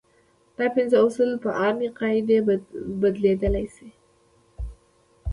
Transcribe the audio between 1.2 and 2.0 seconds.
په عامې